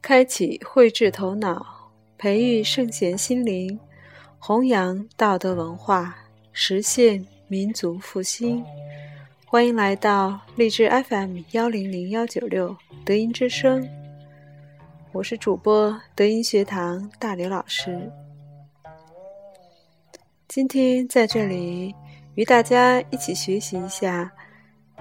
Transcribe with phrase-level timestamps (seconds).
[0.00, 3.78] 开启慧智头脑，培育圣贤心灵，
[4.38, 6.16] 弘扬道德文化，
[6.52, 8.64] 实现民族复兴。
[9.44, 12.74] 欢迎来到励志 FM 幺零零幺九六
[13.04, 13.86] 德音之声，
[15.12, 18.10] 我是主播德音学堂大刘老师。
[20.46, 21.94] 今天在这里
[22.36, 24.32] 与大家一起学习一下，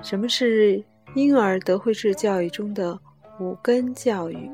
[0.01, 0.83] 什么是
[1.13, 2.99] 婴儿德慧智教育中的
[3.39, 4.49] 五根教育。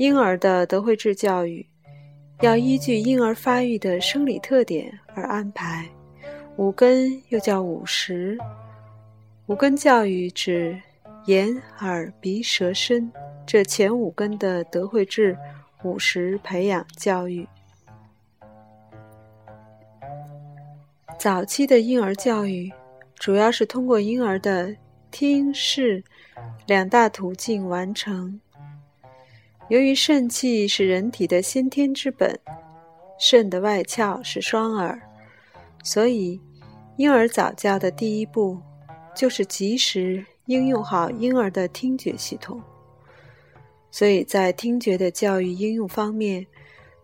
[0.00, 1.66] 婴儿的德惠智教育
[2.40, 5.86] 要依据婴儿发育的生理特点而安排。
[6.56, 8.38] 五根又叫五识，
[9.44, 10.80] 五根教育指
[11.26, 13.12] 眼、耳、鼻、舌、身
[13.44, 15.36] 这前五根的德惠智
[15.82, 17.46] 五识培养教育。
[21.18, 22.72] 早期的婴儿教育
[23.16, 24.74] 主要是通过婴儿的
[25.10, 26.02] 听、视
[26.66, 28.40] 两大途径完成。
[29.70, 32.36] 由于肾气是人体的先天之本，
[33.20, 35.00] 肾的外窍是双耳，
[35.84, 36.40] 所以
[36.96, 38.58] 婴儿早教的第一步
[39.14, 42.60] 就是及时应用好婴儿的听觉系统。
[43.92, 46.44] 所以在听觉的教育应用方面，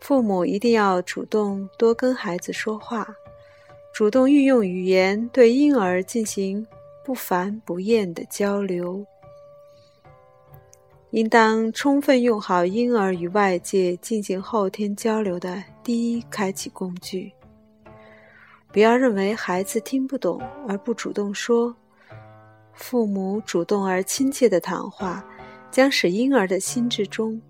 [0.00, 3.06] 父母一定要主动多跟孩子说话，
[3.94, 6.66] 主动运用语言对婴儿进行
[7.04, 9.06] 不烦不厌的交流。
[11.16, 17.32] 应当充分用好婴儿与外界进行后天交流的第一开启工具。
[18.70, 21.74] 不要认为孩子听不懂而不主动说，
[22.74, 25.24] 父母主动而亲切的谈话，
[25.70, 27.40] 将使婴儿的心智中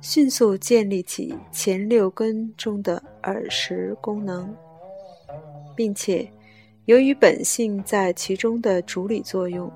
[0.00, 4.54] 迅速建立起前六根中的耳识功能，
[5.74, 6.30] 并且
[6.84, 9.68] 由于本性在其中的主理作用，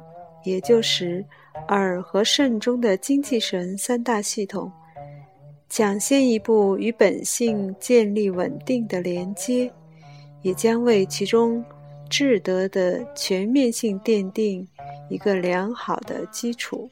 [0.44, 1.26] 也就是。
[1.68, 4.70] 耳和肾中的精气神三大系统，
[5.68, 9.72] 抢先一步与本性建立稳定的连接，
[10.42, 11.64] 也将为其中
[12.08, 14.66] 智德的全面性奠定
[15.08, 16.90] 一个良好的基础。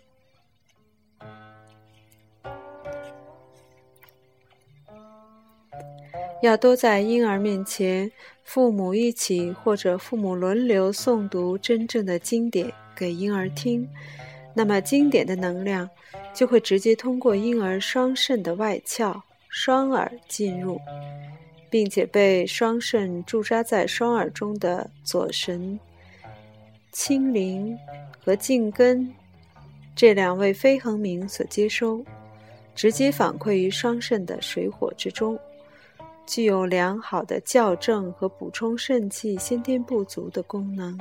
[6.40, 8.08] 要多在婴儿面前，
[8.44, 13.88] 父母一起或者父母轮流诵读真正的经典给婴儿听。
[14.58, 15.88] 那么，经典的能量
[16.34, 20.80] 就会直接通过婴儿双肾的外窍双耳进入，
[21.70, 25.78] 并且被双肾驻扎在双耳中的左神、
[26.90, 27.78] 清灵
[28.20, 29.08] 和静根
[29.94, 32.04] 这两位飞横明所接收，
[32.74, 35.38] 直接反馈于双肾的水火之中，
[36.26, 40.98] 具有良好的校正和补充肾气先天不足的功能。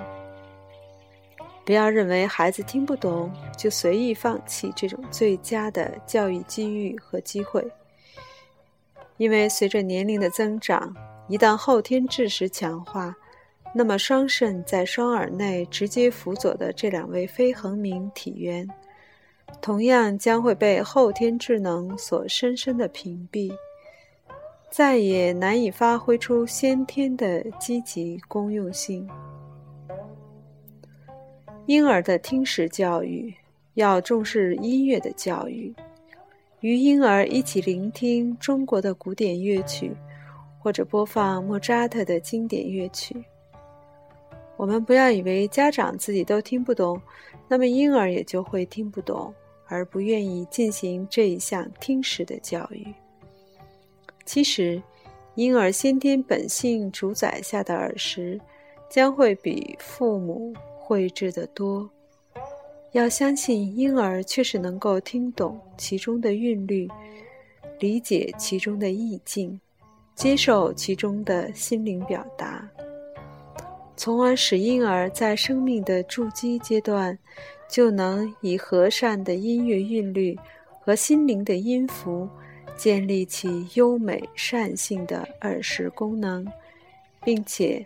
[1.68, 7.62] 不要认为孩子听不懂就随意放弃这种最佳的教育机遇和机会，
[9.18, 10.96] 因为随着年龄的增长，
[11.28, 13.14] 一旦后天智识强化，
[13.76, 18.66] 那么双肾在双耳内直接辅佐的这两位非恒明体元，
[19.60, 23.54] 同样将会被后天智能所深深的屏蔽，
[24.72, 29.06] 再也难以发挥出先天的积极功用性。
[31.68, 33.34] 婴儿的听识教育
[33.74, 35.76] 要重视音乐的教育，
[36.62, 39.92] 与婴儿一起聆听中国的古典乐曲，
[40.60, 43.22] 或者播放莫扎特的经典乐曲。
[44.56, 47.02] 我们不要以为家长自己都听不懂，
[47.50, 49.34] 那么婴儿也就会听不懂，
[49.68, 52.88] 而不愿意进行这一项听识的教育。
[54.24, 54.82] 其实，
[55.36, 58.40] 婴儿先天本性主宰下的耳识，
[58.90, 60.54] 将会比父母。
[60.88, 61.90] 绘制的多，
[62.94, 66.88] 要相信婴儿确实能够听懂其中的韵律，
[67.78, 69.60] 理解其中的意境，
[70.16, 72.66] 接受其中的心灵表达，
[73.98, 77.20] 从而使婴儿在生命的筑基阶段，
[77.70, 80.40] 就能以和善的音乐韵律
[80.80, 82.30] 和心灵的音符，
[82.78, 86.48] 建立起优美善性的耳识功能，
[87.26, 87.86] 并且。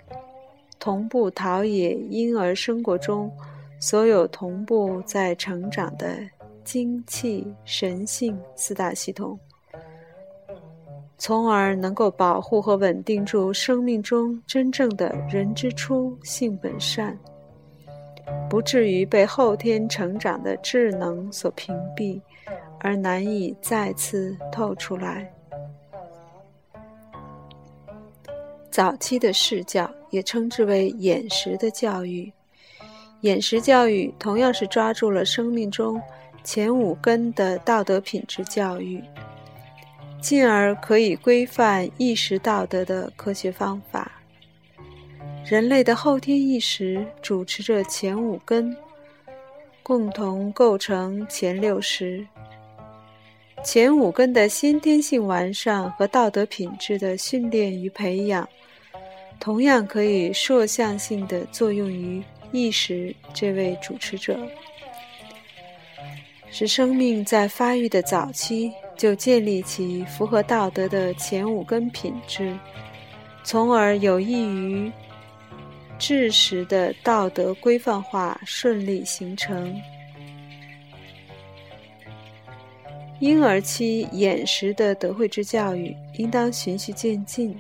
[0.82, 3.32] 同步陶冶婴儿生活中
[3.80, 6.18] 所有同步在成长的
[6.64, 9.40] 精气神性四大系统，
[11.20, 17.16] 从而能够保护和稳定住生命中真正的人之初性本善，
[18.50, 22.20] 不至于被后天成长的智能所屏蔽，
[22.80, 25.32] 而难以再次透出来。
[28.72, 32.32] 早期的视教也称之为眼识的教育，
[33.22, 36.02] 眼识教育同样是抓住了生命中
[36.44, 39.04] 前五根的道德品质教育，
[40.22, 44.10] 进而可以规范意识道德的科学方法。
[45.46, 48.76] 人类的后天意识主持着前五根，
[49.84, 52.26] 共同构成前六识。
[53.64, 58.48] 前五根的先天性完善和道德品质的训练与培养，
[59.42, 62.24] 同样可以塑像性的作用于
[62.54, 64.40] 意识这位主持者，
[66.50, 72.56] 使生命在发育的早期就建立起符合道德的前五根品质，
[73.44, 74.90] 从而有益于。
[75.98, 79.80] 知识的道德规范化顺利形成。
[83.20, 87.56] 婴儿期眼识的德慧之教育应当循序渐进。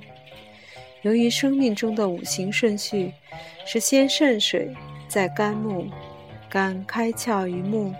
[1.03, 3.11] 由于生命中的五行顺序
[3.65, 4.71] 是先肾水，
[5.07, 5.87] 再肝木，
[6.49, 7.93] 肝开窍于目，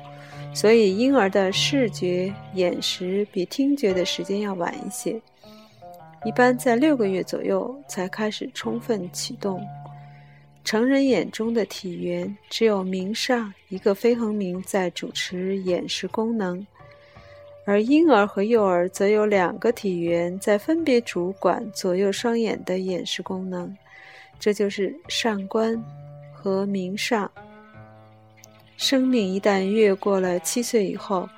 [0.54, 5.20] 所以婴儿的视觉眼识比听觉的时间要晚一些，
[6.26, 9.66] 一般在六个月左右才开始充分启动。
[10.64, 16.66] 成人眼中的体缘只有明上一个飞横明在主持眼识功能，
[17.66, 23.76] 而婴儿和幼儿则有两个体元在分别主管左右双眼的眼视功能，
[24.40, 25.82] 这就是上官
[26.34, 27.32] 和明上。
[28.78, 31.30] 生命一旦越过了七岁以后，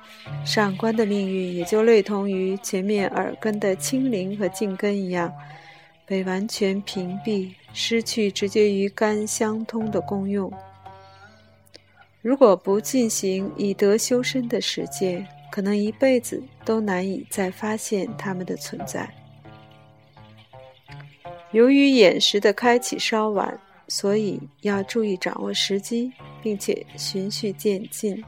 [0.46, 5.32] 上官的命运也就类同于前面耳根的清灵和静根一样。
[6.06, 10.52] 被完全屏蔽，失去直接与肝相通的功用。
[12.20, 19.08] 如果不进行以德修身的实践，可能一辈子都难以再发现它们的存在。
[21.52, 23.56] 由于眼识的开启稍晚，
[23.86, 26.10] 所以要注意掌握时机，
[26.42, 28.20] 并且循序渐进。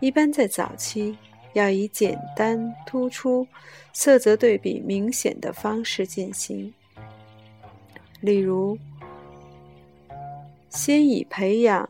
[0.00, 1.16] 一般在早期。
[1.52, 3.46] 要以简单、突出、
[3.94, 6.70] 色泽对比明显的方式进行，
[8.20, 8.76] 例如，
[10.68, 11.88] 先以培养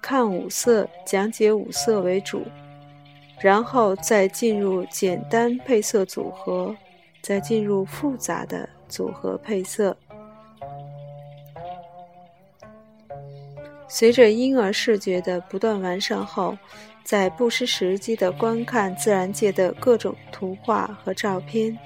[0.00, 2.46] 看五色、讲解五色为主，
[3.40, 6.74] 然后再进入简单配色组合，
[7.22, 9.96] 再进入复杂的组合配色。
[13.88, 16.56] 随着婴儿视觉的不断完善后。
[17.04, 21.78] 在不失时机地观看自然界的各种图画和照片。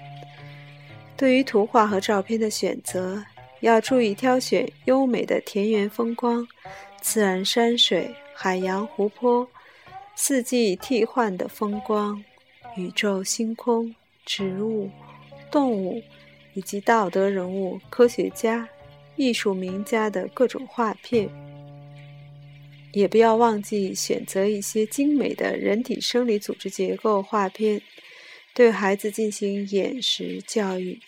[1.17, 3.21] 对于图画和照片的选择，
[3.59, 6.47] 要注意挑选优美的田园风光、
[7.00, 9.45] 自然山水、海洋、湖泊、
[10.20, 12.25] 四季替换的风光、
[12.76, 13.94] 宇宙、星空、
[14.26, 14.91] 植物、
[15.49, 16.03] 动物，
[16.55, 18.69] 以及道德人物、科学家、
[19.15, 21.31] 艺术名家的各种画片。
[22.93, 27.81] 也不要忘记选择一些精美的人体生理组织结构画片，
[28.53, 30.99] 对孩子进行眼识教育。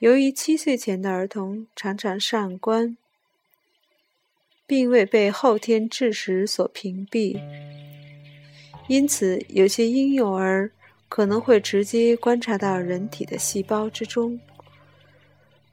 [0.00, 2.98] 由于七岁前的儿童常常上观，
[4.66, 7.40] 并未被后天智识所屏蔽，
[8.88, 10.70] 因此有些婴幼儿
[11.08, 14.38] 可能会直接观察到人体的细胞之中。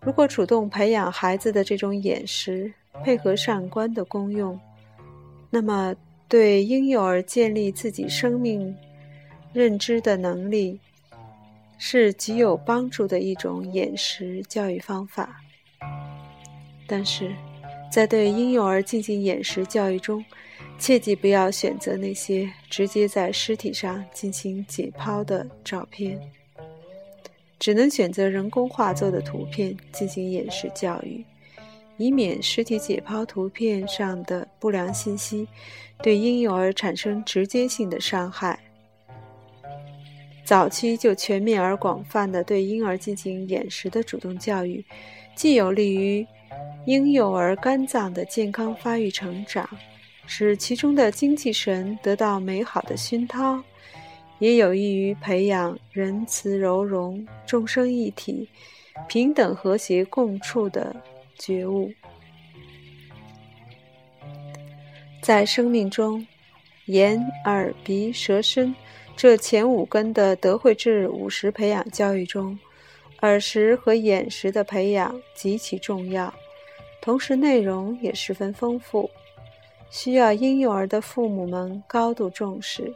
[0.01, 2.73] 如果主动培养孩子的这种眼识，
[3.03, 4.59] 配合上观的功用。
[5.49, 5.95] 那么，
[6.27, 8.75] 对婴幼儿建立自己生命
[9.53, 10.79] 认知的能力，
[11.77, 15.41] 是极有帮助的一种眼识教育方法。
[16.87, 17.31] 但是，
[17.91, 20.23] 在对婴幼儿进行眼识教育中，
[20.81, 26.19] 切记不要选择那些直接在尸体上进行解剖的照片，
[27.59, 31.23] 只能选择人工画作的图片进行演示教育。
[31.97, 35.47] 以免尸体解剖图片上的不良信息
[36.01, 38.57] 对婴幼儿产生直接性的伤害。
[40.43, 44.83] 早期就全面而广泛的对婴儿进行眼识的主动教育，
[45.35, 46.25] 既有利于
[46.87, 49.69] 婴幼儿肝脏的健康发育成长，
[50.25, 53.61] 使其中的精气神得到美好的熏陶，
[54.39, 58.47] 也有益于培养仁慈柔容、众生一体、
[59.07, 60.95] 平等和谐共处的。
[61.37, 61.91] 觉悟，
[65.23, 66.23] 在生命中，
[66.85, 68.75] 眼、耳、鼻、舌、身
[69.15, 72.59] 这前五根的德慧智五识培养教育中，
[73.21, 76.31] 耳识和眼识的培养极其重要，
[77.01, 79.09] 同时内容也十分丰富，
[79.91, 82.91] 需要婴幼儿的父母们高度重视，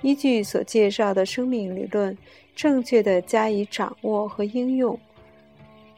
[0.00, 2.16] 依据所介绍的生命理论，
[2.56, 4.98] 正确的加以掌握和应用。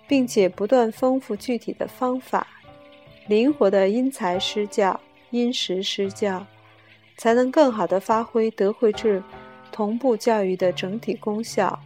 [0.09, 2.47] 并且不断丰富具体的方法，
[3.29, 6.45] 灵活的因材施教、因时施教，
[7.17, 9.23] 才能更好地发挥德惠智
[9.71, 11.79] 同步教育的整体功效。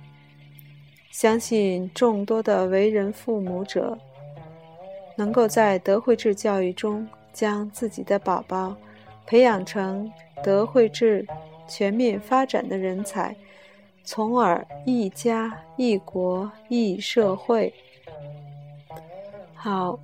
[1.13, 3.97] 相信众多的为人父母者，
[5.15, 7.07] 能够在德惠智教育中
[7.37, 8.75] 将自己的宝宝
[9.27, 10.11] 培养成
[10.43, 11.27] 德惠智
[11.69, 13.37] 全面发展的人才，
[14.05, 17.71] 从而益家、益国、益社会。
[19.55, 19.99] 好，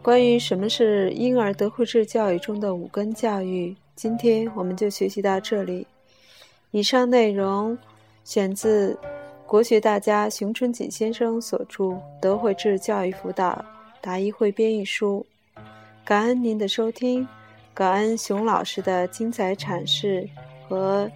[0.00, 5.86] 关于什么是婴儿德惠智教育中的五根教育，今天我们就学习到这里。
[6.70, 7.76] 以上内容
[8.24, 8.98] 选自
[9.46, 11.84] 国学大家熊春锦先生所著
[12.18, 13.62] 《德惠智教育辅导
[14.00, 15.26] 答疑汇编译书》。
[16.08, 17.28] 感恩您的收听，
[17.74, 20.26] 感恩熊老师的精彩阐释
[20.66, 21.06] 和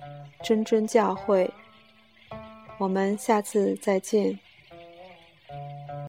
[0.44, 1.48] 谆谆教诲。
[2.76, 4.38] 我们下次再见。